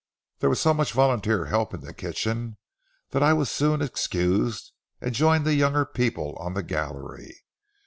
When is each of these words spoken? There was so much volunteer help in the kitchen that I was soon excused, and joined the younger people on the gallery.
There 0.39 0.49
was 0.49 0.59
so 0.59 0.73
much 0.73 0.93
volunteer 0.93 1.45
help 1.45 1.75
in 1.75 1.81
the 1.81 1.93
kitchen 1.93 2.57
that 3.11 3.21
I 3.21 3.33
was 3.33 3.51
soon 3.51 3.83
excused, 3.83 4.71
and 4.99 5.13
joined 5.13 5.45
the 5.45 5.53
younger 5.53 5.85
people 5.85 6.35
on 6.39 6.55
the 6.55 6.63
gallery. 6.63 7.43